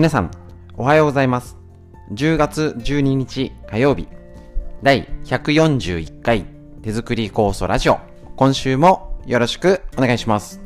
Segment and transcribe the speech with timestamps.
[0.00, 0.30] 皆さん、
[0.78, 1.58] おはようございます。
[2.14, 4.08] 10月12日火曜日、
[4.82, 6.46] 第141回
[6.80, 7.98] 手作り酵素ラジオ。
[8.34, 10.62] 今週もよろしくお願いします。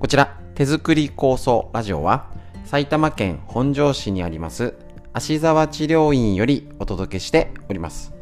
[0.00, 2.32] こちら、手作り酵素ラジオは、
[2.64, 4.74] 埼玉県本庄市にあります、
[5.12, 8.12] 芦沢治療院よりお届けしております。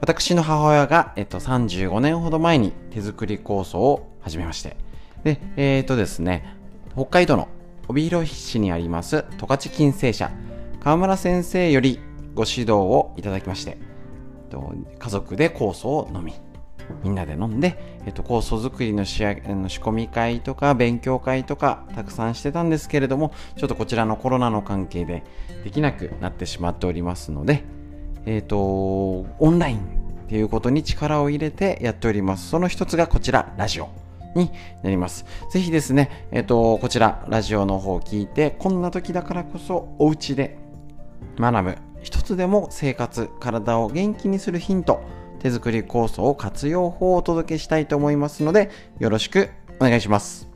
[0.00, 4.76] 私の母親が、えっと、35年ほど前に手作り酵素を始めまして、
[5.24, 6.56] で、えっとですね、
[6.94, 7.48] 北海道の
[7.88, 10.30] 帯広市にあります十勝金星社、
[10.80, 12.00] 川村先生より
[12.34, 13.74] ご指導をいただきまして、え
[14.46, 16.34] っと家族で酵素を飲み、
[17.02, 25.24] みんなで飲んで、えっと、酵素作りの仕上げの仕込み会とか勉強会とかたくさんしてたんですけれども、ちょっとこちらのコロナの関係で
[25.64, 27.64] できなくなってしまっておりますので、
[28.28, 29.80] えっ、と、オンラインっ
[30.28, 32.50] ていうことに力を入れてやっております。
[32.50, 33.88] その一つがこちら、ラジオ
[34.34, 34.50] に
[34.82, 35.24] なります。
[35.50, 40.58] ぜひですね、えっ、と、こちら、ラジオの方を聞いて、こんな時だからこそお家で
[41.38, 45.00] 学ぶ、一つでも生活、体を元気にするヒント、
[45.38, 49.48] 手作り酵素を活用法をお届けしたいと思いますので、よろしく
[49.80, 50.47] お願いします。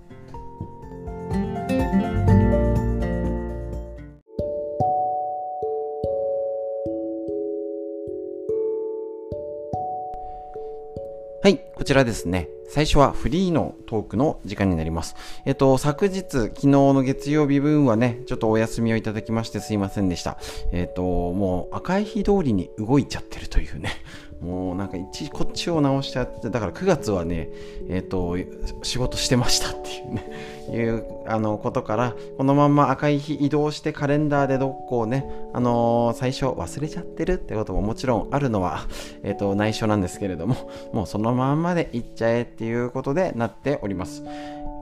[11.42, 12.48] はい、こちらですね。
[12.68, 15.16] 最初はフリーのトークの時間になります。
[15.44, 20.38] えっと、昨日、昨日の月曜日分はね、ちょっとお休みをいただきましてすいませんでした。
[20.70, 23.90] えっと、もう赤い日通りに動いちゃってるというね。
[24.40, 27.50] もうなんか一こっちを直しちゃって、だから9月はね、
[27.88, 28.36] えっと、
[28.84, 30.30] 仕事してましたっていうね、
[30.76, 38.80] いうあのことから、このまま赤い日移動してカレンダーでどっこをね、あのー最初忘れちゃってるってことももちろんあるのは、
[39.22, 40.56] えっと、内緒なんですけれども、
[40.92, 44.24] もうそのまんまでいっちゃえっていうことでなっております。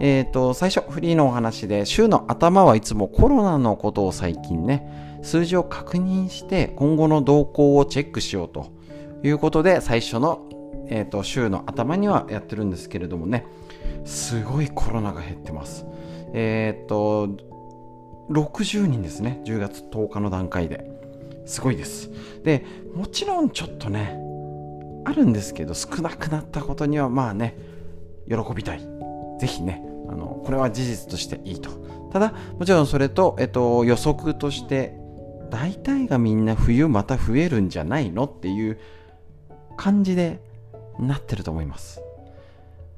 [0.01, 8.69] えっ、と、最初、フリーのお話で、週の頭はいつもコロナのことを最近ね、数字を確認して、今後の動向をチェックしようと
[9.23, 10.41] いうことで、最初の、
[10.89, 13.45] えっ、と、週の頭にはやってるんですけれどもね、
[14.05, 15.87] すごいコロナが減ってます。
[16.33, 17.29] えっ、と、
[18.31, 20.91] 60人ですね、10月10日の段階で。
[21.47, 22.11] すごいです。
[22.45, 24.21] で、もちろんちょっとね、
[25.05, 27.57] あるんですけど、少なくなったことには、まあね、
[28.29, 28.81] 喜びたい。
[29.41, 31.71] ぜひね、あの、これは事実としていいと。
[32.13, 34.97] ただ、もちろんそれと、えっと、予測として、
[35.51, 38.79] 大体がみんな冬また増えるんじゃないのっていう
[39.77, 40.41] 感じで
[40.99, 42.01] なってると思います。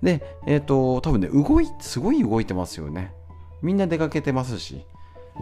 [0.03, 3.13] で、えっと、多分ね、動い、すごい動いてますよね。
[3.63, 4.85] みんな出かけてますし。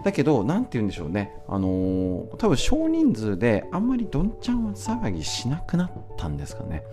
[0.04, 1.42] だけど、なんて言うんでしょうね。
[1.48, 6.84] あのー多分少人数であんまりどんちゃん騒ぎしなくなったんですかね。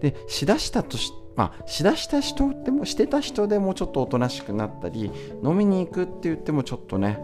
[0.00, 5.10] で、しだしたとし、まあ、しだした人でも、してた人でもちょっとおとなしくなったり、
[5.44, 7.18] 飲みに行くって言ってもちょっとね、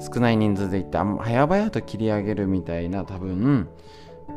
[0.00, 3.68] 少ない人数で行って、あんま早々と切り上げるみたいな、多分、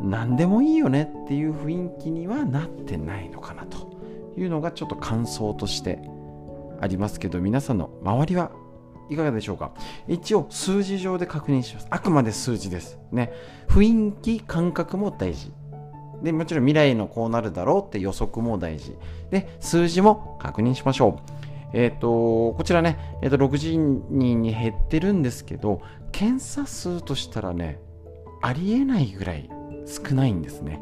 [0.01, 3.95] 何でもいいよねっていう雰囲気にはなってないのかなと
[4.37, 5.99] いうのがちょっと感想として
[6.81, 8.51] ありますけど、皆さんの周りは
[9.09, 9.71] いかがでしょうか？
[10.07, 11.87] 一応数字上で確認します。
[11.89, 12.99] あくまで数字です。
[13.11, 13.31] ね。
[13.67, 15.51] 雰囲気、感覚も大事。
[16.23, 18.95] で、もちろん未来のこうなるだろうって予測も大事。
[19.29, 21.31] で、数字も確認しましょう。
[21.73, 25.81] えっ、と、こちらね、えっ、と、60人に減ってるんですけど、
[26.11, 27.79] 検査数としたらね、
[28.41, 29.49] ありえないぐらい
[29.85, 30.81] 少ないんですね。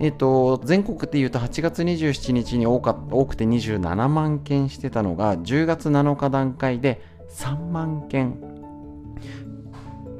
[0.00, 7.00] えっ、と、全国でいうと8月27日に多か多くて27万件してたのが、10月7日段階で
[7.30, 8.38] 3万件、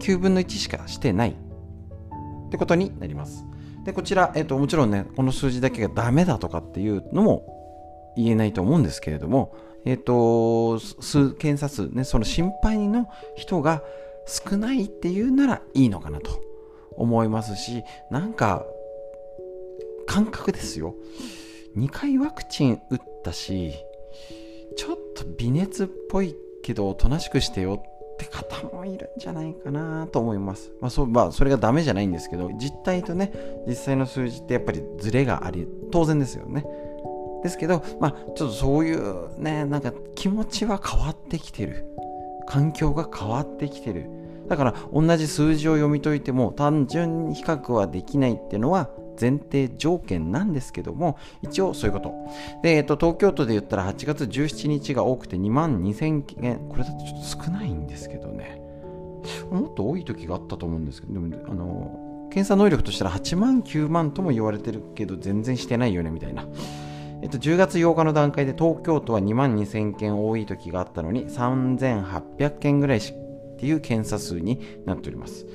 [0.00, 3.44] 9分の1しかしてないってことになります。
[3.84, 13.82] で、こちら、えっ、と、もちろんね、この数字だけがダメだとかっていうのも言えないと思うんですけれども、えっ、と、数、検査数ね、その心配の人が
[14.26, 16.42] 少ないっていうならいいのかなと
[16.96, 18.66] 思いますし、なんか、
[20.08, 20.94] 感覚ですよ。
[21.76, 23.74] 2回ワクチン打ったし、
[24.76, 27.84] ちょっと微熱っぽいけど、おとなしくしてよ
[28.14, 30.72] って方もいるんじゃないかなと思います。
[30.80, 33.32] まあ、そ、まあ、それがダメじゃないんですけど、実態とね、
[33.66, 36.64] 実際の数字ってやっぱりズレがあり、当然ですよね。
[37.42, 41.84] ですけど、まあ、ちょっとそういうね、なんか気持ちは変わってきてる。
[42.46, 44.08] 環境が変わってきてる。
[44.48, 48.88] だから、同じ数字を読み解いても単純比較はできないっていうのは
[49.20, 52.12] 前提条件なんですけども、一応そういうこと。
[52.62, 58.60] で、えっと、東京都で言ったら8月17日が多くて2万2000件、これだとちょっと少ないんですけどね。
[59.50, 66.46] もっと多い時があったと思うんですけど、でも、あの、検査能力としたら8万9万とも言われてるけど全然してないよねみたいな。
[67.20, 73.02] えっと、10月8日の段階で東京都は2万2000件多い時があったのに3800件ぐらいっ
[73.58, 75.46] ていう検査数になっております。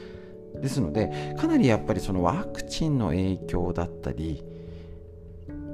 [0.61, 4.43] ですので、かなりやっぱりそのワクチンの影響だったり、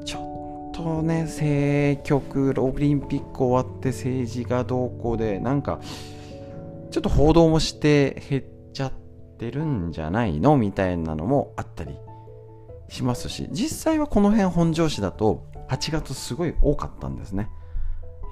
[0.05, 5.79] ちょっとね、政局、オリンピック終わって政治がどうこうで、なんか、
[6.91, 8.43] ちょっと報道もして減っ
[8.73, 8.91] ちゃっ
[9.37, 11.95] てるんじゃないのみたいなのもあったり
[12.87, 17.49] しますし、実際はこの辺本庄市だと8月すごい多かったんですね。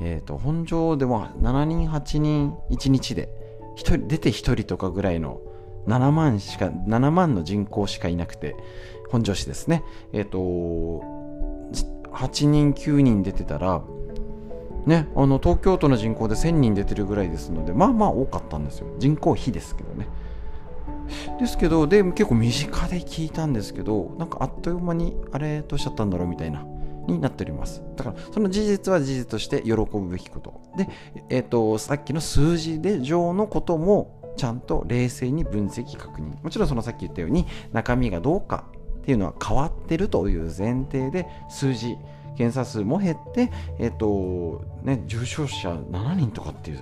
[0.02, 3.30] えっ、ー、と、本庄でも7人、8人、1日で、
[3.78, 5.40] 1人、出て1人とかぐらいの
[5.88, 8.56] 7万しか、7万の人口しかいなくて、
[9.10, 9.84] 本庄市ですね。
[10.14, 10.40] えっ、ー、と、
[12.12, 13.82] 8人、9人出てたら、
[14.86, 18.88] ね、あの東京都の人口で1000人出てるぐらいですので、まあまあ多かったんですよ。
[19.00, 20.08] 人口比ですけどね。
[21.40, 26.66] ですけど、で、結構身近で聞いたんですけど、なんかあっという間に、あれ、どうしちゃったんだろうみたいな、
[27.08, 27.82] になっております。
[27.96, 30.62] だから、その事実は事実として喜ぶべきこと。
[30.78, 30.90] で、
[31.30, 36.42] えっ、ー、と、さっきの数字で上のことも、ちゃんと冷静に分析確認。
[36.42, 38.66] もちろんそのさっき言ったように中身がどうか
[39.00, 41.98] っていうのは変わってるという前提で数字
[42.38, 46.80] 検査数も減って、えっ、とね、重症者7人とかっていう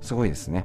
[0.00, 0.64] すごいですね。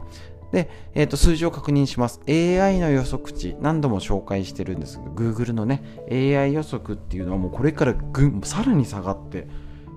[0.52, 2.22] で、えー、と数字を確認します。
[2.28, 9.48] AI の予測値何度も紹介してるんですが Google のね AI 予測っていうのはもうこれからぐさらに下がって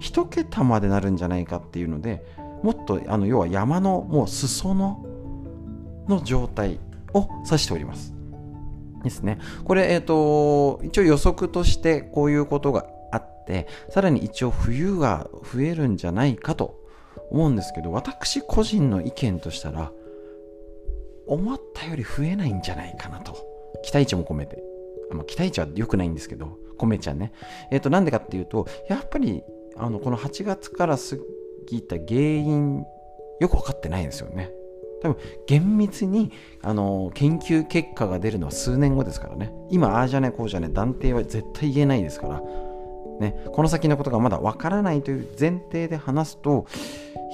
[0.00, 2.24] 1桁までなるんじゃないかっていうので
[2.62, 5.11] もっとあの要は山のもう裾野
[6.08, 6.78] の状態
[7.14, 8.14] を指しております。
[9.02, 9.38] ですね。
[9.64, 16.80] これ、えっ、ー、と、一応予測としてこういうことがあって、さらに一応冬が増えるんじゃないかと
[17.30, 19.92] 思うんですけど、私個人の意見としたら、
[21.26, 23.36] 思ったより増えないんじゃないかなと。
[23.82, 24.62] 期待値も込めて。
[25.10, 27.32] ま、期待値は良くないんですけど、込めちゃね。
[27.70, 29.42] えっ、ー、と、なんでかっていうと、やっぱり、
[29.76, 31.02] あの、この8月から過
[31.66, 32.84] ぎた原因、
[33.40, 34.50] よく分かってないですよね。
[35.02, 35.16] 多分
[35.46, 36.30] 厳密に
[36.62, 39.52] あの研究結果が出るのは数年後ですからね。
[39.68, 42.40] 今ああじゃねこうじゃね断定は絶対言えないですから、
[43.18, 46.66] ね、この先のことがまだわからないという前提で話すと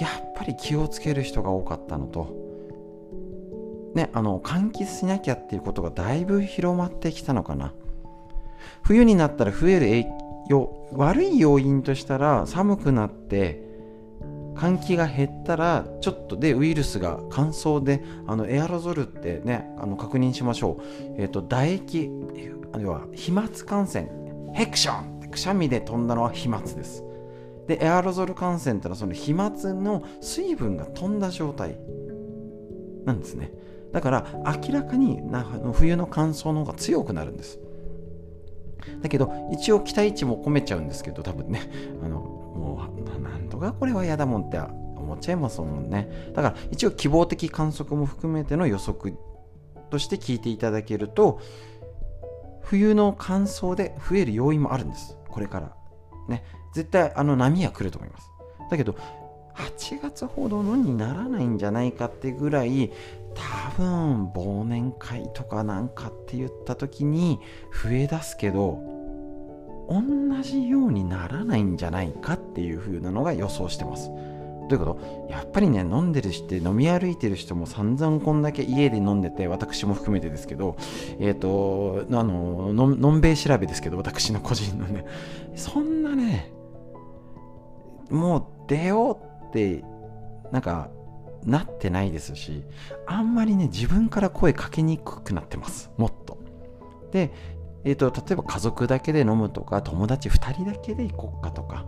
[0.01, 2.49] やっぱり気をつける人が多かったのと。
[3.95, 7.75] ねあの換気しなきゃっていうことがだいぶ広まってきたのかな。
[8.83, 10.05] 冬になったら増える影
[10.49, 13.68] 響悪い要因としたら寒くなって
[14.59, 20.83] 換気が減ったらちょっとでウイルスが乾燥であのエアロゾルってねあの確認しましょう、
[21.17, 22.11] えっ、ー、と唾液
[22.73, 24.11] あるいは飛沫感染
[24.55, 27.05] ヘクションってくしゃみで飛んだのは飛沫です。
[27.69, 31.79] でエアロゾル感染ってのはその飛沫の水分が飛んだ状態
[33.05, 33.53] なんですね。
[33.93, 37.61] だから明らかにな冬の乾燥の方が強くなるんです。
[39.03, 41.61] だけど一応期待値も込めちゃうんですけど多分ね。
[42.03, 42.98] あのもう
[43.61, 46.33] なんとかこれは嫌だもんって思っちゃいますもんね。
[46.35, 49.15] だから一応希望的観測も含めての予測
[49.91, 51.41] として聞いていただけると
[52.63, 55.17] 冬の乾燥で増える要因もあるんです。
[55.29, 55.75] これから。
[56.29, 56.45] ね。
[56.75, 58.31] 絶対あの波は来ると思います。
[58.71, 58.95] だけど
[59.55, 62.93] 8月ほどのにならないんじゃないかってぐらい
[63.35, 67.41] 多分忘年会とかなんかって言った時に
[67.73, 68.98] 増え出すけど
[69.89, 70.03] 同
[70.43, 74.11] じようにならないんじゃないかっていう風なのが予想してます。
[74.69, 75.29] どういうこと？
[75.31, 80.77] やっぱりね、飲んでる人、飲み歩いてる人も散々こんだけ家で飲んでて、私も含めてですけど、
[81.19, 85.07] えっ、ー、と、あの、のんべい調べですけど、私の個人のね、
[85.55, 86.53] そんなね、
[88.11, 89.83] もう出ようって、
[90.53, 90.91] なんか、
[91.45, 92.65] なってないですし、
[93.07, 95.91] あんまりね、自分から声かけにくくなってます。
[95.97, 96.37] もっと。
[97.13, 97.33] で、
[97.89, 101.87] えーと、例えば家族だけで飲むとか友達2人だけで行こっかとか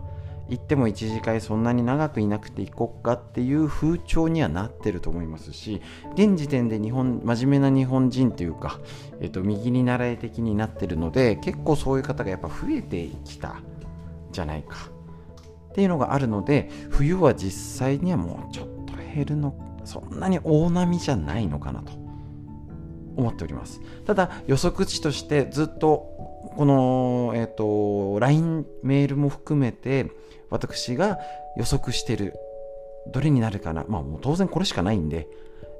[0.49, 5.79] 行っても一次会そんなに長くいなくて行こっかっていう風潮にはなってると思いますし
[6.15, 8.79] 現時点で日本真面目な日本人というか、
[9.19, 13.61] えーと、右に習い的になってるので結構そういう方がやっぱ増えてきた
[14.31, 14.75] じゃないか
[15.69, 19.53] っていうのがあるので冬は実際にはもうちょっと減るの
[19.85, 22.00] そんなに大波じゃないのかなと。
[23.21, 23.79] 思っております。
[24.05, 26.09] ただ予測値としてずっと
[26.57, 30.11] この、えっ、ー、と LINE メールも含めて
[30.49, 31.17] 私が
[31.57, 32.33] 予測してる
[33.07, 35.27] どれになるかなまあもう当然これしかないんで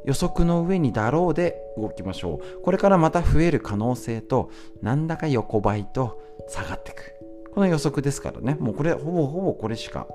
[0.05, 2.61] 予測の上にだろうで動きましょう。
[2.61, 4.49] これからまた増える可能性と
[4.81, 7.13] なんだか横ばいと下がっていく。
[7.53, 8.55] この予測ですからね。
[8.59, 10.07] もうこれほぼほぼこれしか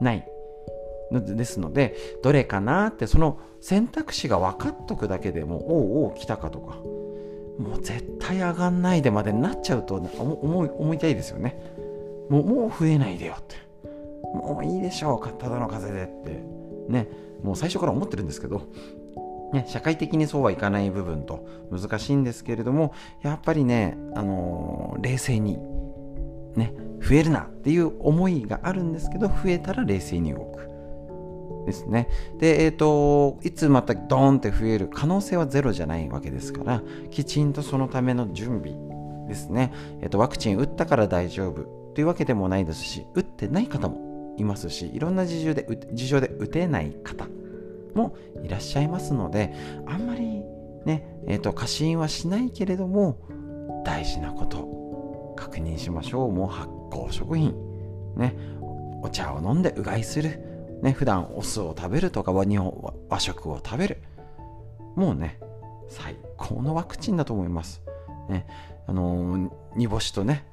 [0.00, 0.26] ない
[1.10, 6.76] ですのでどれかなってその選択肢が分かっとくだけでもおうおう来たかとか
[7.58, 11.58] もう絶対上がんないでまでなっちゃうと思い思いたいですよね。
[12.28, 13.56] もうもう増えないでよって。
[14.22, 16.44] もういいでしょうただの風でって。
[16.88, 17.08] ね。
[17.42, 18.62] もう最初から思ってるんですけど
[19.52, 25.58] ね、社会的にそうはいかない部分と難しいんですけれどもやっぱりね、あのー、冷静に、
[26.56, 30.68] ね、増えるなっていう思いがあるんですけど増えたら冷静に動く。
[31.66, 32.08] ですね。
[32.38, 41.76] でえっ、ー、といつまたドーンって増える可能性はゼロじゃないわけですからきちんとそのための準備ですね、えーとワクチン打ったから大丈夫。
[41.96, 47.26] というわけでもないですし打ってない方もいますしいろんな事情で事情で打てない方
[47.94, 49.54] もいらっしゃいますので
[49.86, 50.42] あんまり
[50.84, 53.18] ねえっ、ー、と過信はしないけれども
[53.86, 56.32] 大事なこと確認しましょう。
[56.32, 57.54] もう発酵食品
[58.16, 58.36] ね
[59.02, 60.55] お茶を飲んでうがいする。
[60.82, 64.02] ね普段お酢を食べるとか和日本和食を食べる。
[64.94, 65.38] もうね
[65.88, 67.82] 最高のワクチンだと思います。
[68.28, 68.46] ね
[68.86, 70.46] あのー、煮干しとね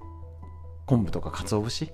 [0.85, 1.93] 昆布とか鰹節。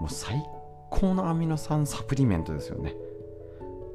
[0.00, 0.44] もう最
[0.90, 2.94] 高のアミノ酸サプリメントですよね。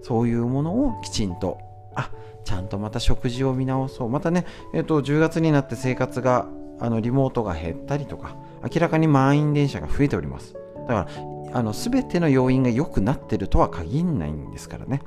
[0.01, 1.60] そういうものをきちんと
[1.96, 2.12] あ
[2.44, 4.10] ちゃんとまた食事を見直そう。
[4.10, 6.48] またね、えーと、10月になって生活が
[6.80, 10.56] あのリモートが減ったりとか明らかに満員電車が増えております。
[10.88, 11.08] だから
[11.53, 15.01] あの全ての要因が良くなってるとは限らないんですからね。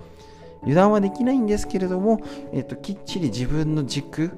[0.62, 2.20] 油断はできないんですけれども、
[2.52, 4.30] えーと、きっちり自分の軸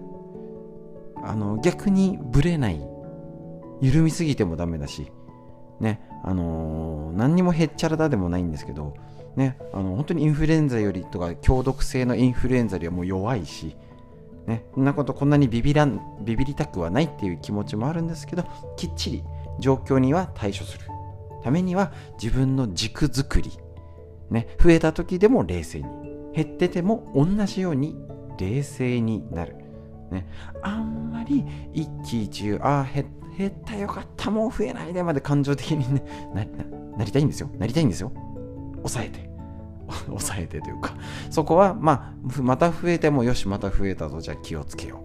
[1.23, 2.81] あの逆にぶれない。
[3.81, 5.13] 緩みすぎてもダメだし。
[5.81, 6.01] ね。
[6.25, 8.95] あのー、何にもへっちゃらだでもないんですけど。
[9.37, 13.77] ね、あの本当にインフルエンザよりとか強毒性のインフルエンザよりはもう弱いし、
[14.47, 18.45] ね、こんなことこんなにビビらんビビりたくはないっていう気持ちもあるんですけど
[18.77, 19.25] きっちり
[19.59, 20.96] 状況には対処する。
[21.47, 23.53] ためには自分の軸作り、
[24.31, 25.85] ね、増えた時でも冷静に
[26.35, 27.95] 減ってても同じように
[28.37, 29.55] 冷静になる、
[30.11, 30.27] ね、
[30.61, 36.03] あんまり一喜一憂ああ減ったよかったもう増えないでまで感情的に、ね、
[36.35, 36.45] な
[36.99, 37.51] なりたいんですよ。
[37.59, 38.11] なりたいんですよ。
[38.79, 39.31] 抑えて。
[40.07, 40.95] 抑えてというか。
[41.31, 44.21] そこはまあまた増えてもよしまた増えたぞ。
[44.21, 45.05] じゃあ気をつけよ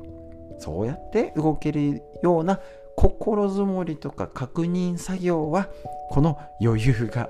[0.58, 0.60] う。
[0.60, 2.60] そうやって動けるような
[3.02, 5.70] 心づもりとか確認作業は
[6.10, 7.30] この余裕が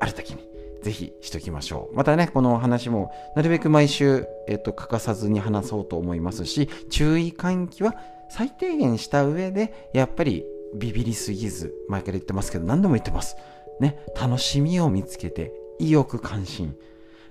[0.00, 0.48] ある時に
[0.82, 1.96] ぜひしときましょう。
[1.96, 7.94] またね、この話もなるべく毎週、えっと、欠かさずに話そうと思いますし、注意喚起は
[8.30, 13.36] 最低限した上で、やっぱりビビりすぎず、前から言ってますけど、何度も言ってます。
[13.78, 16.76] ね、楽しみを見つけて、意欲関心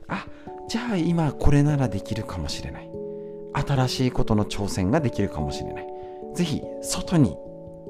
[0.07, 0.27] あ
[0.67, 2.89] じゃあ今これならできるかもしれない
[3.53, 5.87] 新しいことの挑戦ができるかもしれない
[6.35, 7.37] 是非外に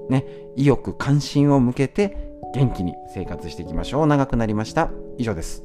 [0.10, 4.08] ね意欲関心を向けて元気に生活していきましょう。
[4.08, 4.92] 長くなりました。
[5.18, 5.64] 以上です。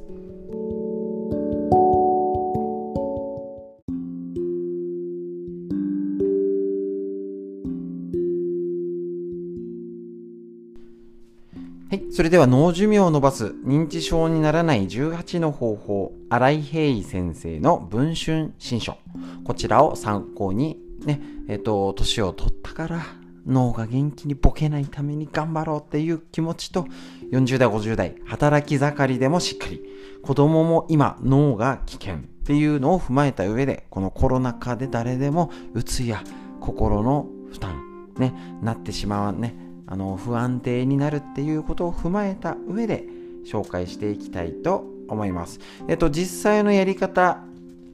[11.89, 18.97] はいそれでは脳寿命を伸ばす認知症にならない18の方法、新井平井先生の文春新書。
[19.45, 23.05] こちらを参考に、ね、えっ、と、年を取ったから
[23.47, 26.85] 脳が元気にボケないために頑張ろうっていう気持ちと、
[27.31, 29.81] 40代、50代、働き盛りでもしっかり、
[30.21, 36.23] 子供も今脳が危険っていうのを踏まえた上で、このコロナ禍で誰でもうつや
[36.59, 39.55] 心の負担、ね、なってしまうね、
[39.87, 43.05] あの不安定になるっていうことを踏まえた上で
[43.45, 45.59] 紹介していきたいと思います。
[45.87, 47.39] えっと、実際のやり方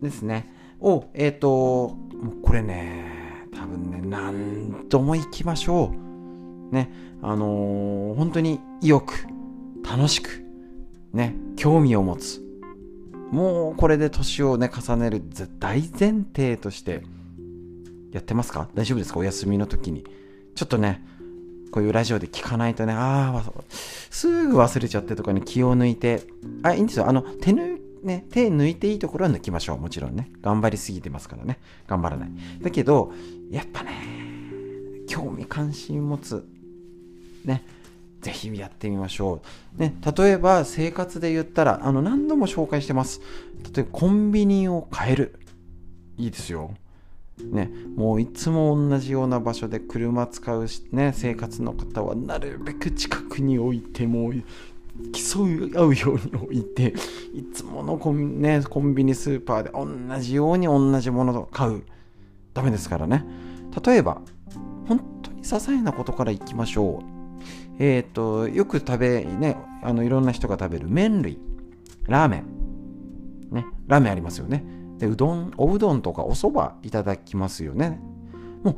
[0.02, 1.96] ですね、を、えっと、
[2.42, 3.13] これね、
[3.64, 5.94] 多分ね、何度も行きましょ
[6.72, 6.76] う。
[6.76, 6.92] ね、
[7.22, 9.14] あのー、本当に意欲、
[9.90, 10.44] 楽しく、
[11.14, 12.42] ね、興味を持つ。
[13.32, 15.22] もうこれで年をね、重ねる
[15.60, 17.04] 大前提として
[18.12, 18.68] やってますか？
[18.74, 19.20] 大丈夫ですか？
[19.20, 20.04] お休みの時に。
[20.56, 21.02] ちょっとね、
[21.72, 26.24] こういうラジオで聞かないとね、ああ、すぐ忘れちゃってとかね、気を抜いて、
[26.64, 27.08] あ、いいんですよ。
[27.08, 27.54] あの、手
[28.04, 29.80] ね、手抜いていいところは抜きましょう。
[29.80, 30.30] もちろんね。
[30.42, 31.60] 頑張りすぎてますからね。
[31.88, 32.30] 頑張らない。
[32.62, 33.14] だけど、
[33.50, 33.92] やっぱね、
[35.08, 36.46] 興味関心持つ。
[37.46, 37.64] ね。
[38.22, 39.42] ぜひやってみましょ
[39.78, 39.82] う。
[39.82, 43.22] ね、例えば生活で言ったら、あの何度も紹介してます。
[43.76, 45.40] 例えばコンビニを変える。
[46.18, 46.72] いいですよ。
[47.42, 54.32] ね、もういつも同じような場所で車使う、ね、生活の方はなるべく近くに置いても
[55.12, 56.94] 競い合うように置いて
[57.34, 61.84] いつものコン,、ね、コンビニスーパーで同じように同じものを買う。
[62.54, 63.26] ダメですからね。
[63.84, 64.22] 例えば
[64.88, 67.04] 本当に些細なことからいきましょう。
[67.80, 71.40] えっ、ー、とよく食べねあのいろんな人が食べる麺類。
[72.08, 73.50] ラーメン。
[73.52, 74.64] ねラーメンありますよね。
[75.00, 78.00] でうどんおうどんとかお蕎麦いただきますよね。
[78.64, 78.76] もう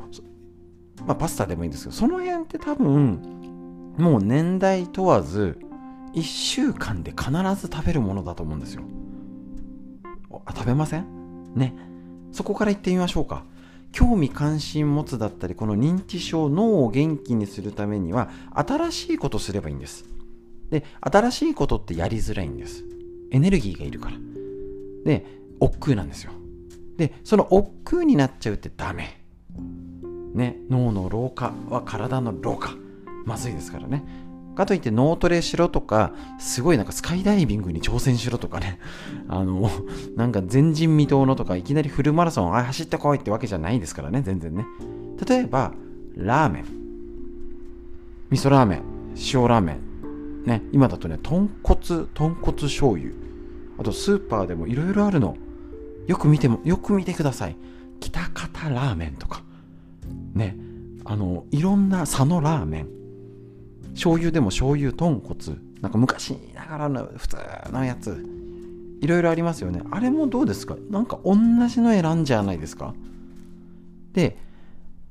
[1.04, 5.58] まあパスタでもいいんですけど、その辺って多分、もう年代問わず、
[6.16, 8.82] 1週間で必ず食べるものだと思うんですよ。
[10.46, 11.04] あ、食べません？
[11.54, 11.74] ね。
[12.32, 13.44] そこから行ってみましょうか。
[13.92, 20.04] 興味関心持つだったり、この認知症、脳を元気にするためには、新しいことすればいいんです。
[20.70, 22.84] で、新しいことってやりづらいんです。
[23.30, 24.16] エネルギーがいるから。
[25.04, 25.24] で、
[25.60, 26.32] 億劫なんですよ。
[26.96, 29.22] で、その億劫になっちゃうってダメ。
[30.34, 32.74] ね、脳の老化は体の老化。
[33.24, 34.04] まずいですからね。
[34.56, 38.80] かといって脳トレしろとか、すごいなんかスカイダイビングに挑戦しろとかね。
[39.28, 39.70] あの、
[40.16, 44.66] なんか前人未到のとか、いきなりフルマラソン、あ、走ってこいってわけじゃないですからね、全然ね。
[45.28, 45.72] 例えば、
[46.16, 46.64] ラーメン。
[48.30, 48.82] 味噌ラーメン、
[49.32, 50.44] 塩ラーメン。
[50.44, 53.12] ね、今だとね、豚骨、豚骨醤油。
[53.78, 55.36] あとスーパーでもいろいろあるの。
[56.06, 57.56] よく見ても、よく見てください。
[58.00, 59.42] 北方ラーメンとか。
[60.34, 60.56] ね、
[61.04, 62.95] あの、いろんな佐野ラーメン。
[63.96, 65.58] 醤油でも醤油豚骨。
[65.80, 67.36] なんか昔ながらの普通
[67.72, 68.24] のやつ。
[69.00, 69.82] いろいろありますよね。
[69.90, 70.76] あれもどうですか？
[70.90, 71.34] なんか同
[71.68, 72.94] じの選んじゃないですか？
[74.12, 74.38] で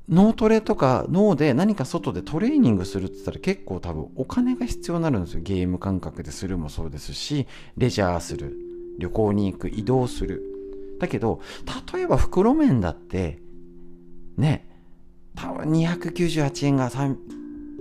[0.08, 5.40] 脳トレとか脳で何か外でトレーニングするって言ったら結構多分お金が必要になるんですよ。
[5.42, 8.56] ゲーム感覚でするもそうですしレジャーする。
[8.98, 10.42] 旅行に行く移動する。
[10.98, 11.40] だけど
[11.92, 13.38] 例えば袋麺だって
[14.36, 14.66] ね
[15.34, 17.16] 多分298円が3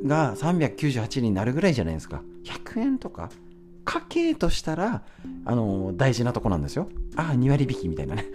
[0.06, 2.22] が398になるぐらいじゃないですか。
[2.44, 3.30] 100円とか。
[3.84, 5.04] 家計としたら、
[5.46, 6.90] あの、大事なとこなんですよ。
[7.16, 8.26] ああ、2割引きみたいなね。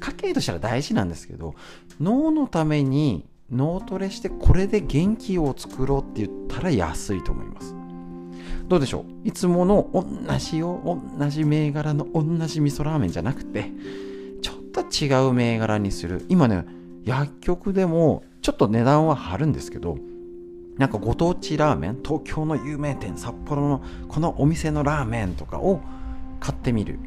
[0.00, 1.54] 家計としたら大事なんですけど、
[2.00, 7.76] 脳のために脳トレしてこれで元気を作ろうって言ったら安いと思います。
[8.66, 9.28] どうでしょう？
[9.28, 10.04] いつもの同
[10.38, 13.70] じよ、同じ銘柄の同じ味噌ラーメンじゃなくて、
[14.40, 16.24] ちょっと違う銘柄にする。
[16.28, 16.64] 今ね、
[17.04, 19.98] 薬局でもちょっと値段は張るんですけど、
[20.82, 25.80] なんかご当地ラーメン東京の有名店札幌のこのお店のラーメンとかを
[26.40, 26.98] 買ってみる。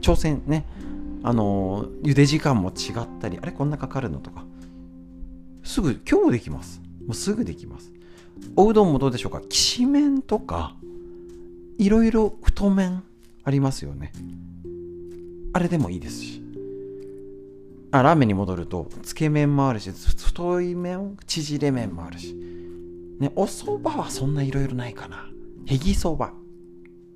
[0.00, 0.64] 挑戦ね
[1.22, 4.44] あの茹で時間も違ったりあれこんなかかるのとか。
[5.62, 6.80] すぐ今日できます。
[7.06, 7.92] もうすぐできます。
[8.56, 9.40] おうどんもどうでしょうか？
[9.40, 10.74] きしめんとか
[11.78, 13.04] いろいろ太麺
[13.44, 14.10] ありますよね。
[15.52, 16.42] あれでもいいですし。
[17.92, 22.34] あラーメンに戻るとつけ麺もあるし太い麺縮れ麺もあるし。
[23.18, 25.28] ね、お蕎麦はそんないろいろないかな。
[25.66, 26.32] へぎそば。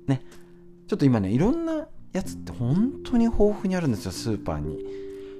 [0.07, 0.21] ね。
[0.87, 4.79] ちょっと今ね、いろんなやつって本当に豊富にあるんですよ、スーパーに。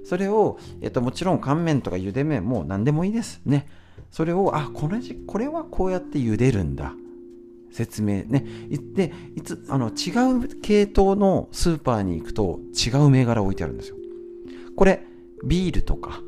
[0.05, 3.41] それを、えっと、もちろん乾麺とか茹で麺も何でもいいです。
[3.45, 3.67] ね。
[4.09, 6.93] それを、あ、これこれはこうやって茹でるんだ。
[7.71, 8.45] 説明ね。
[8.93, 10.11] で、いつ、あの、違
[10.45, 13.95] う系統のスーパーに行くと違う銘柄置いてあるんですよ。
[14.75, 15.05] これ、
[15.45, 16.21] ビールとか、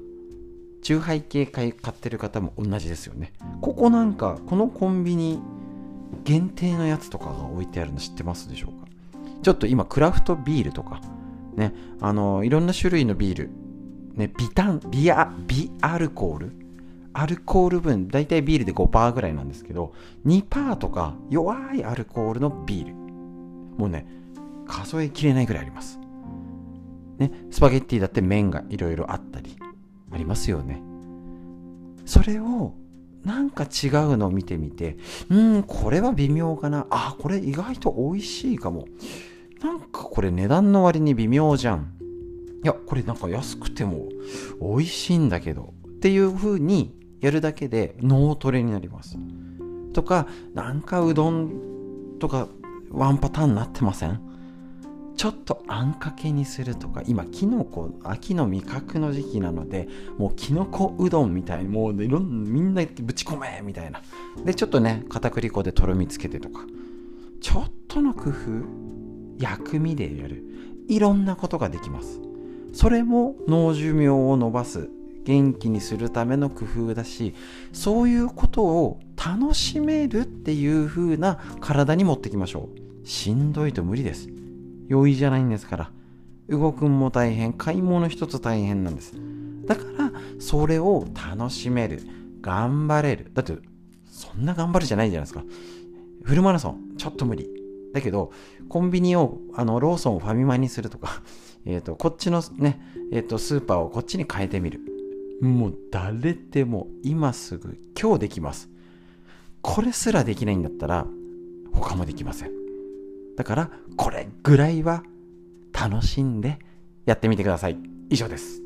[0.83, 3.33] 酎ハイ系買ってる方も同じですよね。
[3.61, 5.41] ここなんかこのコンビニ
[6.23, 8.87] 限定のやつとかが置いてあるの知ってますでしょうか？
[9.41, 11.01] ちょっと今クラフトビールとか
[11.55, 13.49] ねあのいろんな種類のビール
[14.13, 16.51] ねビタンビアビアルコール？
[17.13, 19.93] アルコール分大体ビールで5%ぐらいなんですけど
[20.25, 22.93] 2%とか弱いアルコールのビール。
[22.93, 24.07] もうね
[24.67, 25.99] 数えきれないぐらいあります。
[27.17, 29.55] ねスパゲッティだって麺がいろいろあったり
[30.13, 30.82] ありますよね。
[32.06, 32.73] それを
[33.23, 34.97] なんか違うのを見てみて、
[35.30, 36.88] うん、これは微妙かな。
[36.89, 38.86] あ、これ意外と美味しいかも。
[39.62, 41.93] なんかこれ値段の割に微妙じゃん。
[42.63, 44.10] いや、これなんか安くても
[44.62, 45.73] 美味しいんだけど。
[45.88, 49.17] っていう風にやるだけで脳トレになります。
[49.93, 52.49] とか、なんかうどんとか
[52.89, 54.19] ワンパターンになってません
[55.15, 64.02] ちょっとあんかけにするとか今きのこ秋の味覚の時期なのでもうきのこうどんみたいにもういろんみんなぶち込めみたいな。
[64.43, 66.65] でちょっとね片栗粉でとろみつけてとか。
[67.41, 68.34] ちょっとの工夫
[69.38, 70.43] 薬味でやる。
[70.88, 72.21] いろんなことができます。
[72.73, 74.89] それも脳寿命を伸ばす
[75.26, 77.34] 元気にするための工夫だし
[77.71, 82.69] そういうことを楽しめるっていう風な体に持ってきましょ
[83.04, 83.08] う。
[83.08, 84.30] しんどいと無理です。
[84.93, 85.91] 容易じゃないんですから。
[86.49, 89.13] 動くんも大変、買い物一つ大変なんです。
[89.65, 92.01] だから、それを楽しめる。
[92.41, 93.32] 頑張れる。
[93.34, 93.58] だって、
[94.06, 95.43] そんな頑張るじゃないじゃないですか。
[96.23, 97.49] フルマラソン、ちょっと無理。
[97.93, 98.32] だけど、
[98.69, 101.23] コンビニを、あの、ローソンをファミマにするとか、
[101.65, 102.79] えっ、ー、と、こっちのね、
[103.12, 104.82] えっ、ー、と、スーパーをこっちに変えてみる。
[105.41, 108.69] もう誰でも今すぐ今日できます。
[109.62, 111.06] これすらできないんだったら
[111.73, 112.62] 他もできません。
[113.35, 115.03] だからこれぐらいは
[115.71, 116.59] 楽しんで
[117.05, 117.77] やってみてください。
[118.09, 118.61] 以上です。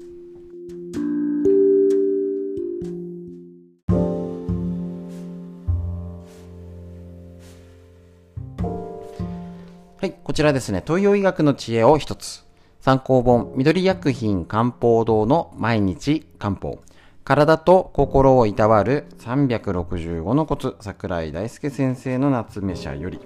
[9.99, 10.83] はいこちらですね。
[10.85, 12.45] 東洋医学の知恵を一つ。
[12.81, 16.79] 参考本緑薬品漢方堂の毎日漢方。
[17.23, 20.75] 体と心をいたわる365のコツ。
[20.81, 23.19] 桜井大輔先生の夏目者より。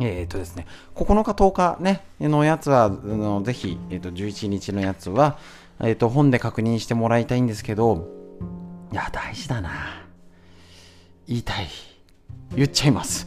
[0.00, 5.38] えっ、とですね、9日10日ね、のやつは、のぜひ、えっ、と、11日のやつは、
[5.80, 8.08] えっ、と、本で確認してもらいたいんですけど、
[8.92, 9.70] いや、大事だな。
[11.26, 11.68] 言いたい。
[12.54, 13.26] 言っちゃいます。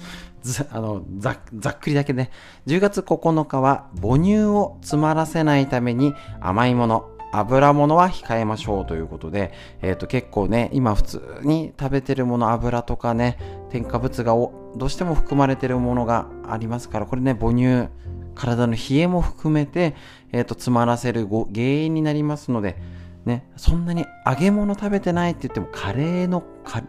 [0.72, 2.32] あのざざっくりだけね
[2.66, 13.38] 10月9日は母乳を詰まらせないために甘いもの油物は控えましょうということで、えっ、ー、と結構ね今普通に食べてるもの油とかね
[13.70, 17.90] 添加物がどうしても含まれてるものがありますからこれね母乳
[18.36, 19.96] 体の冷えも含めて、
[20.32, 22.78] えっ、ー、と詰まらせる原因になりますので
[23.26, 26.44] ね、そんなに揚げ物食べてないって言ってもカレーの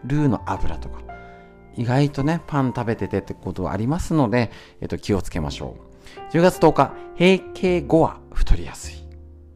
[0.05, 1.01] ルーの油とか
[1.75, 4.51] 意外とね、パン食べててってことはありますので、
[4.81, 5.75] えっと、気をつけましょ
[6.31, 6.33] う。
[6.33, 9.00] 10月10日、閉経後は太りやすい。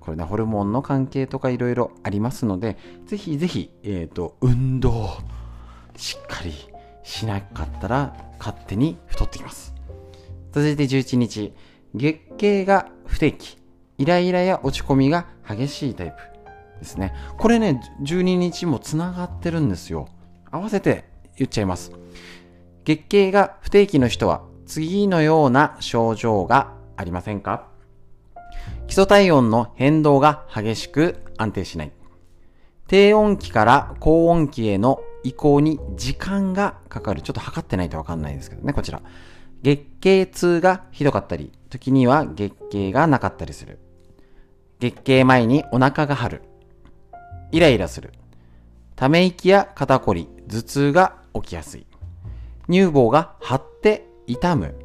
[0.05, 5.09] これね、ホルモンの関係とかいろいろありますので、ぜひぜひ、えっ、ー、と、運動、
[5.95, 6.53] しっかり
[7.03, 9.73] しなかったら、勝手に太ってきます。
[10.51, 11.53] 続いて11日、
[11.95, 13.57] 月経が不定期、
[13.97, 16.17] イライラや落ち込みが激しいタイプ
[16.79, 17.13] ですね。
[17.37, 20.07] これね、12日もつながってるんですよ。
[20.51, 21.05] 合わせて
[21.37, 21.91] 言っちゃいます。
[22.83, 27.74] 月経が不定期の人は次のような症状がありませんか？
[28.95, 31.91] 礎体温の変動が激しく安定しない。
[32.87, 37.21] 低温期から高温期への移行に時間がかかる。
[37.21, 39.01] ちょっと測ってないとわかんないですけどね、こちら。
[39.63, 43.79] 月経痛がひどかったり、時には月経がなかったりする。
[44.79, 46.43] 月経前にお腹が張る。
[47.51, 48.13] イライラする。
[48.95, 51.85] ため息や肩こり、頭痛が起きやすい。
[52.69, 54.84] 乳房が張って痛む。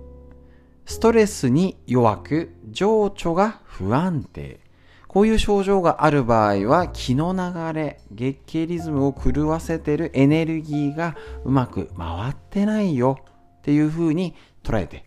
[0.90, 4.58] ストレスに弱く、情緒が不安定。
[5.06, 15.04] こういう症状がある場合は気の流れ、月経リズムを狂わせてるエネルギーがうまく回ってないよっていう風に捉えて、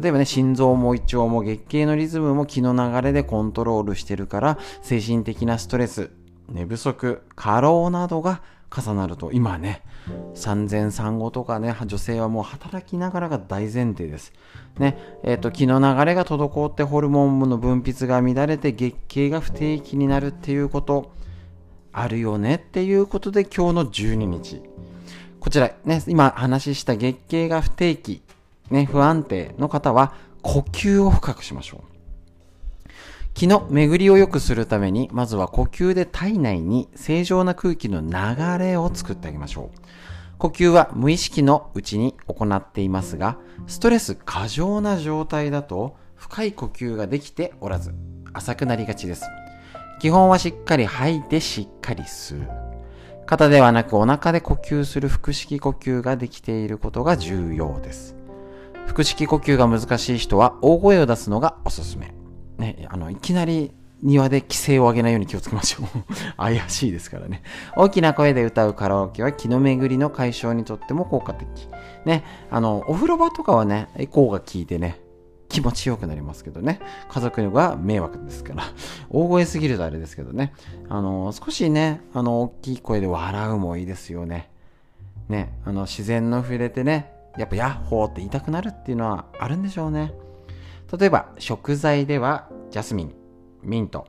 [0.00, 6.12] 例えばね、心臓も胃腸も月経のリズムも気の流れでコントロールしてるから、精神的なストレス、
[6.48, 8.40] 寝不足、過労などが
[8.74, 9.82] 重なると、今ね、
[10.34, 14.32] 産前産後とかね、女性はもう働きながらが大前提です。
[14.78, 21.12] ね、えっ、ー、と、気の流れが滞ってホルモンの分泌が乱れて月経が不定期になるっていうこと、
[21.92, 24.62] あるよねっていうことで今日の12日。
[25.40, 28.20] こちらね、今話した月経が不定期、
[28.70, 31.95] ね、不安定の方は呼吸を深くしましょう。
[33.36, 39.78] 気の巡りを良くするために、まずは呼吸で体内に正常な空気の流れを作ってあげましょう。
[40.38, 47.94] 呼吸は無意識のうちに行っていますが、ストレス過剰な状態だと深い呼吸ができておらず、
[48.32, 49.26] 浅くなりがちです。
[50.00, 52.48] 基本はしっかり吐いてしっかり吸う。
[53.26, 58.16] 肩ではなくお腹で呼吸する腹式呼吸ができていることが重要です。
[58.86, 62.15] 腹式呼吸が難しい人は大声を出すのがおすすめ。
[62.58, 65.86] ね、あの、いきなり庭で規制を上げないように気をつけましょう。
[66.36, 67.42] 怪しいですからね。
[67.76, 71.48] 大きな声で歌うカラオケは気の巡りの解消にとっても効果的。
[72.04, 75.00] ね、あの、お風呂場とかはね、エコーが効いてね、
[75.48, 76.80] 気持ちよくなりますけどね。
[77.08, 78.64] 家族が迷惑ですから。
[79.10, 80.52] 大声すぎるとあれですけどね。
[80.88, 84.50] あの、少しね、あの、大きい声で笑うもいいですよね。
[85.28, 90.12] ね、あの、自然の触れてね、やっぱヤッホーって言いたくなるっていうのはあるんでしょうね。
[90.98, 93.14] 例えば食材ではジャスミン、
[93.62, 94.06] ミント、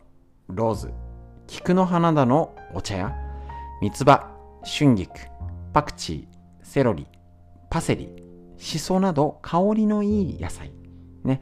[0.47, 0.93] ローズ、
[1.47, 3.15] 菊の花田のお茶や
[3.81, 4.29] 三つ葉、
[4.63, 5.11] 春菊、
[5.73, 7.07] パクチー、セロリ、
[7.69, 8.09] パセリ、
[8.57, 10.71] シソなど香りのいい野菜、
[11.23, 11.41] ね、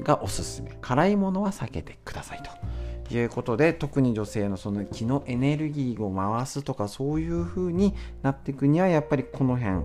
[0.00, 0.76] がおすすめ。
[0.80, 2.50] 辛いものは避けてくださいと。
[3.14, 9.84] いうことで特に女性のその気のエネルギーを回すとかそういう風になっていくにはやっぱりこの辺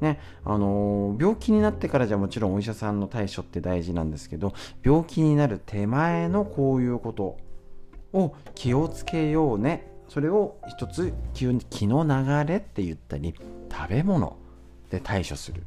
[0.00, 7.38] ね、あの、病気になってからじゃもちろんお医者さんの対処って大事なんですけど病気になる手前のこういうこと
[8.12, 9.90] を気をつけようね。
[10.08, 13.34] それを一つ気の流れって言ったり
[13.70, 14.36] 食べ物
[14.90, 15.64] で対処する。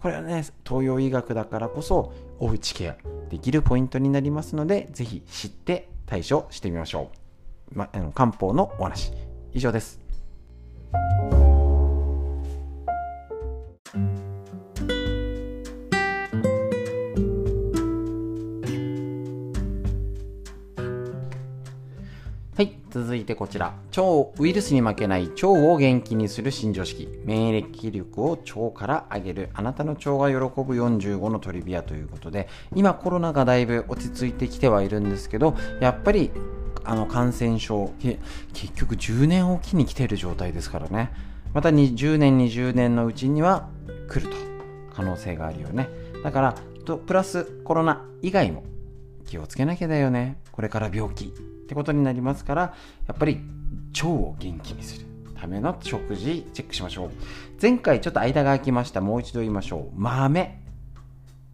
[0.00, 2.96] これはね東洋医学だからこそおうちケア
[3.30, 7.10] できるポイントになりますのでぜひ知って対処してみましょ
[7.74, 9.12] う、ま、漢方のお話。
[9.52, 10.05] 以上です。
[22.96, 23.74] 続いてこちら。
[23.94, 27.06] 腸、ウイルスに負けない腸を元気にする新常識。
[27.26, 29.50] 免疫力を腸から上げる。
[29.52, 36.30] あなたの腸が喜ぶ45のトリビアということで、今コロナがだいぶ落ち着いてきてはいるんですけど、やっぱり
[36.84, 41.12] あの感染症、結局10年おきに来てる状態ですからね。
[41.52, 43.68] また10年、20年のうちには
[44.08, 44.38] 来ると
[44.94, 45.90] 可能性があるよね。
[46.24, 46.54] だから、
[46.96, 48.64] プラスコロナ以外も
[49.26, 50.38] 気をつけなきゃだよね。
[50.52, 51.28] これから病気っ
[51.68, 52.74] てことになりますから、
[53.06, 53.40] やっぱり
[53.94, 55.06] 腸を元気にする
[55.38, 57.10] ための食事チェックしましょう。
[57.60, 59.00] 前回ちょっと間が空きました。
[59.00, 60.00] もう一度言いましょう。
[60.00, 60.62] 豆。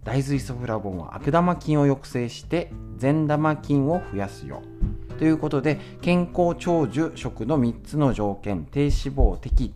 [0.05, 4.63] 大豆イソフラボンは悪玉菌を抑制して善玉菌を増やすよ。
[5.19, 9.73] ということで、健康長寿食の3つの条件、低脂肪、適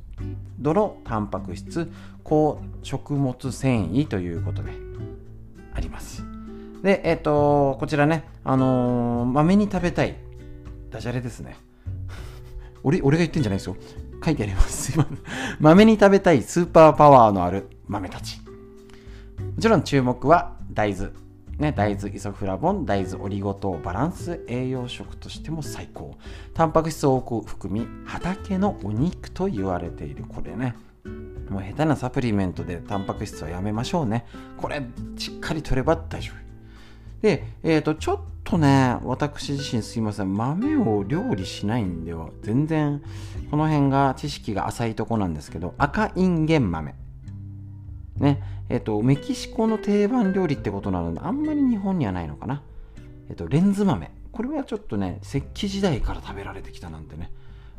[0.59, 1.89] 度のタンパク質、
[2.25, 4.73] 高食物繊維ということで
[5.73, 6.36] あります。
[6.83, 10.17] で、えっ、ー、と、こちらね、あのー、豆に食べたい
[10.91, 11.57] ダジャレですね。
[12.83, 13.77] 俺、俺が言ってんじゃないですよ。
[14.25, 14.99] 書いてあります。
[15.61, 18.41] 豆に食べたいスーパーパワーのある豆たち。
[19.57, 21.11] もちろん注目は大豆。
[21.59, 26.15] ね、大豆イソフラボン、大豆オリゴ糖、バランス栄養食としても最高。
[26.53, 30.25] タンパク質を多く含み、畑のお肉と言われている。
[30.29, 30.75] これね。
[31.49, 34.27] もう下手なサプリメントでタンパク質はやめましょうね。
[34.59, 34.83] これ、
[35.17, 36.46] しっかりとれば大丈夫。
[37.23, 43.03] で、えっ、ー、と、ちょっとね、私自身すいません、豆を料理しないんでは、全然、
[43.51, 46.95] この辺が知識が浅いとこなんですけど、赤インゲン豆。
[48.19, 52.63] ね、えっ、ー、と、メキシコの定番料理ってことなので、あんまり日本にはないのかな。
[53.29, 54.11] えっ、ー、と、レンズ豆。
[54.33, 57.33] これはちょっとね、石器時代から食べられてきたなんてね、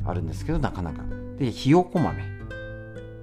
[0.04, 1.02] あるんですけど、なかなか。
[1.38, 2.22] で、ひよこ豆。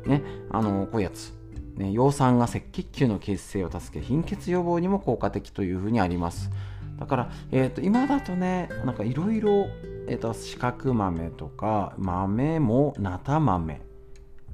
[0.06, 1.34] ね、あの、こういうやつ。
[1.76, 6.50] ね、葉酸が赤血球の血清を助け貧血予防にも効果的というふうにあります。
[6.98, 9.68] だから、えーと、今だとねなんかいろいろ
[10.34, 13.82] 四角豆とか豆も菜田豆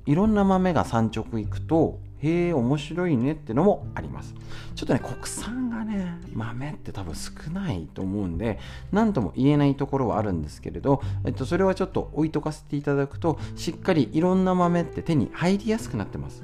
[0.08, 4.34] いろんな豆が産直行くとへえ面白いねってのもあります。
[4.74, 8.58] ちょっとね国産がね豆って多分少ないと思うんで
[8.92, 16.44] 何とも言えないところはあるんですけれど、えっと、それはちょっと置いとかせていただくとしっかりいろんな豆って手に入りやすくなってます。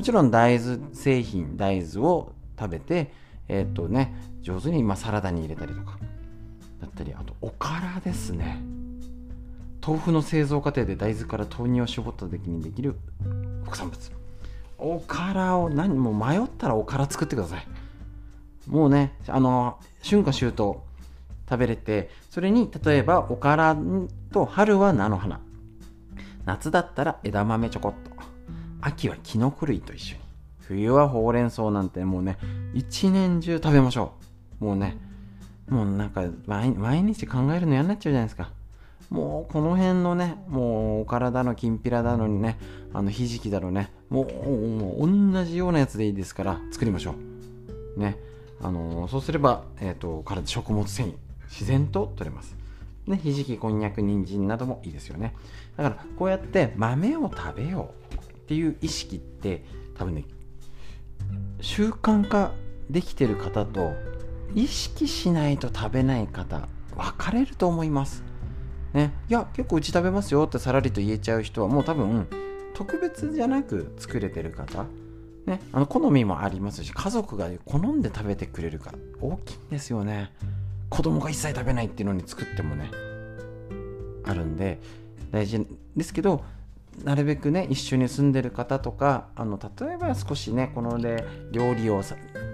[0.00, 3.12] もちろん大豆製品、大豆を食べて、
[3.48, 5.98] えっ、ー、とね、上手にまサラダに入れたりとか、
[6.80, 8.62] だったり、あと、おからですね。
[9.86, 12.96] 豆腐の製造過程で大豆から豆乳を絞った時にできる
[13.66, 14.10] 副産物。
[14.78, 17.66] おからを何も迷ったらおから作ってください。
[18.66, 20.80] もうね、あの、春夏秋冬
[21.46, 23.76] 食べれて、それに例えばおから
[24.32, 25.42] と春は菜の花。
[26.46, 28.09] 夏だったら枝豆ちょこっと。
[28.80, 30.20] 秋はキノコ類と一緒に。
[30.60, 32.38] 冬はほうれん草なんてもうね
[32.74, 34.12] 一年中食べましょ
[34.60, 34.64] う。
[34.64, 34.96] もうね
[35.68, 38.50] もうなんか毎日考えるの嫌になっちゃうじゃないですか。
[39.10, 42.58] もうこの辺のねもうお体のきんぴらだのにね
[42.92, 47.14] あのひじきだろねもう同じようなやつでいいですから作りましょ
[47.96, 48.00] う。
[48.00, 48.16] ね
[48.62, 51.14] あの、そうすれば、えーと、体食物繊維
[51.48, 52.56] 自然と取れます。
[53.06, 55.34] ね、ひじき、こんにゃく、人参などもいいですよね。
[55.76, 58.29] だから、こうやって豆を食べよう。
[58.50, 59.62] っていう意識って
[59.96, 60.24] 多分ね
[61.60, 62.50] 習慣化
[62.90, 63.92] できてる方と
[64.56, 68.24] 意識しないと食べない方分かれると思います。
[68.92, 72.26] ね、いや結構うち食べますよってさらりと言えちゃう人はもう多分
[72.74, 74.84] 特別じゃなく作れてる方、
[75.46, 80.32] ね、あの好みもありますし家族が好んで食べてくれるか大きいんですよね。
[80.88, 82.90] 子供が一切食べないっていうのに作ってもね
[84.24, 84.80] あるんで
[85.30, 85.64] 大事
[85.96, 86.42] ですけど
[87.04, 92.02] なるべくね一緒に住んでる方とかあの例えば少しねこので料理を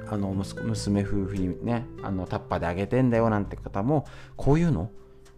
[0.09, 4.91] あの娘夫婦にねあのタッパであげてんだよなんて方もこういうの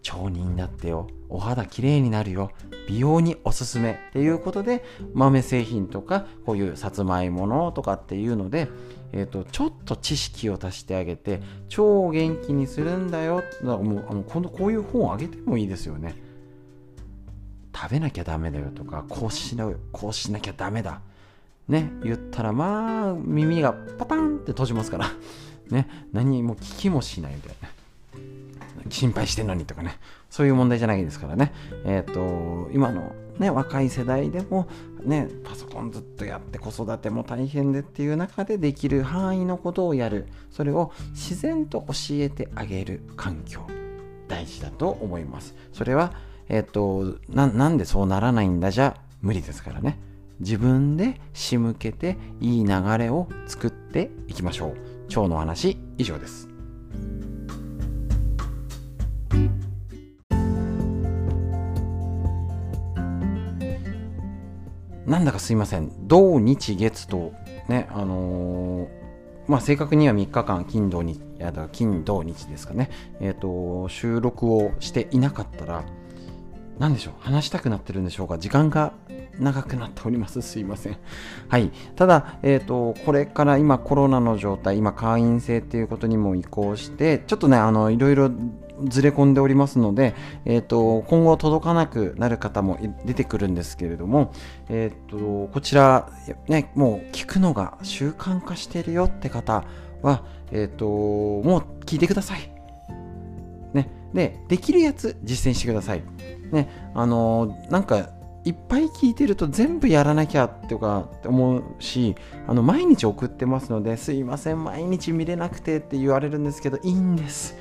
[0.07, 1.07] 腸になってよ。
[1.27, 2.51] お肌きれいになるよ。
[2.87, 3.91] 美容におすすめ。
[4.09, 4.83] っていうことで
[5.13, 8.69] 豆製品とかこういうさつまいものとかっていうので、
[9.11, 14.05] えーと、ちょっと知識を足してあげて腸を元気にするんだよだもう。
[14.09, 16.15] あのこのこういう本をあげてもいいですよね。
[17.81, 20.99] 食べなきゃダメだよとかこうしなこうしなきゃダメだ。
[21.69, 25.07] ね言ったらまあ耳がパタンって閉じますから。
[25.71, 27.69] ね何も聞きもしないみたいな
[28.89, 29.97] 心配してんのにとかね。
[30.29, 31.53] そういう問題じゃないですからね。
[31.85, 34.67] えっ、ー、と今のね若い世代でも
[35.01, 40.27] ねパソコンずっとやって子育ても大変でっていう中でできる範囲のことをやる。
[40.51, 43.65] それを自然と教えてあげる環境。
[44.27, 45.55] 大事だと思います。
[45.71, 46.13] それは
[46.49, 49.97] えっとな、なんでそうならないんだじゃ無理ですからね。
[50.39, 54.77] 自分で仕向けていい流れを作っていきましょう。
[55.11, 56.49] 今日の話以上です。
[65.05, 65.91] なんだかすいません。
[66.07, 67.33] 土日月と
[67.67, 68.89] ね、あのー、
[69.47, 71.19] まあ、正確には3日間金土日、
[71.71, 75.83] 金土日ですかね、えーと、収録をしていなかったら、
[76.79, 78.93] 何でしょう、話したくなってるんでしょうか、時間が
[79.37, 80.41] 長くなっております。
[80.41, 80.97] すいません。
[81.49, 81.71] はい。
[81.95, 88.31] ただ、えっ、ー、と、これから今コロナの状態、今会員制っていうことにも移行して、ちょっとね、あの、いろいろ
[88.87, 90.15] ずれ込んでおりますので、
[90.45, 94.31] えーと、今後届かなくなる方も出てくるんですけれども、
[94.69, 96.09] えーと、こちら、
[96.47, 99.65] ね、もう聞くのが習慣化してるよって方
[100.01, 102.51] は、えーと、もう聞いてください。
[103.73, 106.03] ね、で、できるやつ実践してください。
[106.51, 108.09] ね、あの、なんか
[108.45, 112.15] いっぱい聞いてると全部やらなきゃとかって思うし
[112.47, 117.57] あの毎日送ってますのですいません毎日見れなくてって言われるんですけどいいんです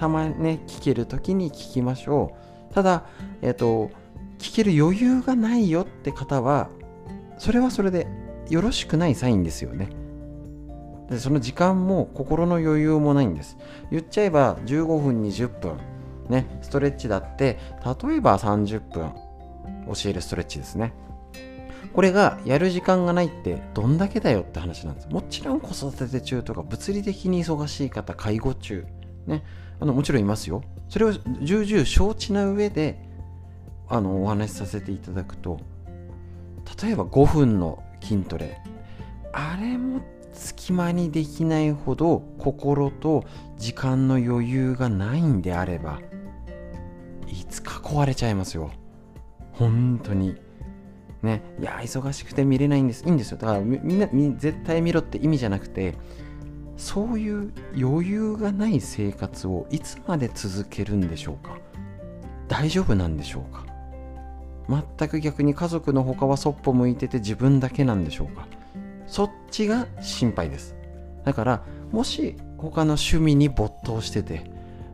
[0.00, 2.32] たまにね、聞ける時に聞きましょ
[2.70, 2.74] う。
[2.74, 3.04] ただ、
[3.42, 3.90] えっ、ー、と、
[4.38, 6.70] 聞ける余裕がないよって方は、
[7.36, 8.06] それはそれで
[8.48, 9.90] よろしくないサインですよね。
[11.10, 13.58] でその時間も心の余裕もないんです。
[13.90, 15.76] 言っちゃえば15分、20分、
[16.30, 19.12] ね、ストレッチだって、例えば30分
[19.92, 20.94] 教えるストレッチですね。
[21.92, 25.08] これがやる時間がないってどんだけだよって話なんです。
[25.08, 28.86] もちろん子育て中とか物理的に忙しい方、介護中、
[29.26, 29.42] ね、
[29.80, 30.62] あのもちろんいますよ。
[30.88, 33.10] それを重々承知な上で
[33.88, 35.58] あのお話しさせていただくと
[36.82, 38.60] 例えば5分の筋トレ
[39.32, 40.00] あれも
[40.32, 43.24] 隙間にできないほど心と
[43.58, 46.00] 時間の余裕がないんであれば
[47.30, 48.70] いつか壊れちゃいますよ。
[49.52, 50.36] 本当に。
[51.22, 51.42] ね。
[51.60, 53.04] いや忙しくて見れないんです。
[53.04, 53.38] いいんですよ。
[53.38, 55.94] だからみんな絶対見ろって意味じゃなくて
[56.76, 61.58] そういう余裕がない生活をいつまで続けるんでしょうか。
[62.48, 63.66] 大丈夫なんでしょうか。
[64.98, 68.46] 全く逆に家族の他はそっぽ向いてて自分だけなんでしょうか。
[69.06, 70.74] そっちが心配です。
[71.24, 74.50] だからもし他の趣味に没頭してて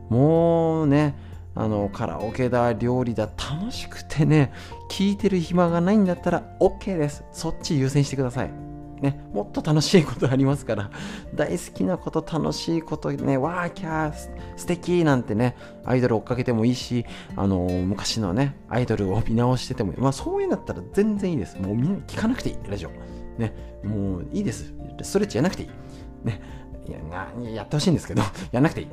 [0.09, 1.15] もうね
[1.59, 4.53] あのカラオケだ料理だ楽しくてね
[4.89, 8.67] 聞いてる暇がないんだったら OK ですそっち優先してください
[9.01, 10.89] ね、もっと楽しいことありますから、
[11.35, 14.13] 大好きなこと、楽しいことね、わーキャー、
[14.55, 19.93] 素敵なんてね、アイドル追っかけてもいいし、あのー、昔のね、アイドルを見直してても。
[19.97, 21.59] まあそういうんだったら全然いいです。
[21.59, 22.89] もうみんな聞かなくていい、ラジオ。
[23.37, 24.73] ね、もういいです。
[25.03, 25.69] ストレッチやらなくていい。
[26.23, 26.41] ね、
[26.87, 28.87] ややってほしいんですけど、やらなくていい。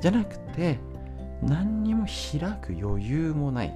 [0.00, 0.78] じゃなくて、
[1.42, 3.74] 何にも開く余裕もない。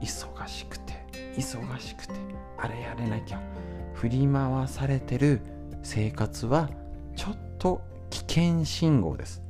[0.00, 0.94] 忙しくて、
[1.36, 2.14] 忙しくて、
[2.58, 3.40] あれやれなきゃ。
[3.94, 5.40] 振り回されてる
[5.82, 6.68] 生活は
[7.16, 7.80] ちょっと
[8.10, 9.42] 危険信号です。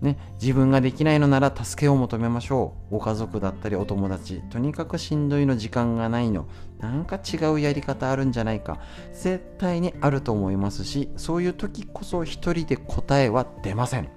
[0.00, 2.94] ね、自分ができないのなら助けを求めましょう。
[2.94, 4.42] ご家族だったりお友達。
[4.50, 6.48] とにかくしんどいの時間がないの。
[6.80, 8.80] なんか違うやり方あるんじゃないか。
[9.12, 14.08] 絶対にあると思いますし、そういう時こそ一人で答えは出ません。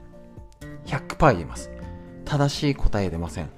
[0.85, 1.71] 100%言えます。
[2.25, 3.49] 正しい答え出ません。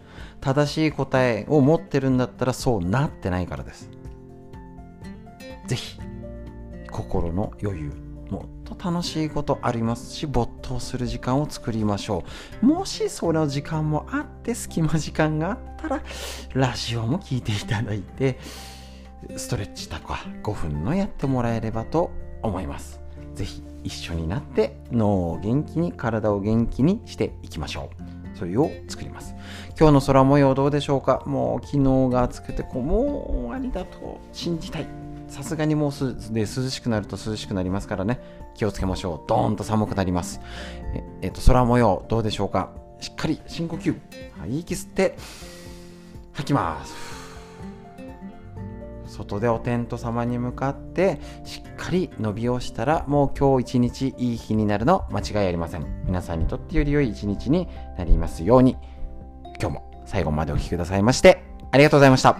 [0.41, 3.89] 正しい答えを持ってるんだったらそうなってないからです。
[5.67, 5.99] ぜひ
[6.89, 12.23] 心の余裕もっと楽しいことありますし没頭する時間を作りましょ
[12.61, 16.03] うもしその時間もあって隙間時間があったら
[16.53, 18.39] ラジオも聞いていただいて
[19.35, 22.11] ストレッチとか5分のやってもらえればと
[22.41, 22.99] 思います
[23.37, 27.89] ぜひ一緒になって脳を元気に体を元気にしていきましょ
[28.35, 29.35] うそれを作ります
[29.79, 31.23] 今日の空模様どうでしょうか？
[31.25, 34.87] もう昨日が暑くてこうもう終わりだと信じたい
[35.29, 38.21] さすがにもうすで涼しくなると涼しくなりますからね、
[38.55, 39.27] 気をつけましょう。
[39.27, 40.39] ドーンと寒くなります。
[40.93, 42.71] ええっと、空模様どうでしょうか？
[43.01, 43.93] しっかり深呼吸。
[44.39, 45.17] はい、息吸って、
[46.31, 47.16] 吐きます。
[49.17, 56.03] 外でお天道様に向かってしっかり伸びをしたらもう今日一日いい日になるの間違いありません。
[56.05, 58.77] 皆さんにとってより良い一日になりますように。
[59.59, 62.37] 今日も最後までお聴きくださいましてありがとうございました。